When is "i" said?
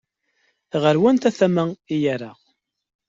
1.93-1.95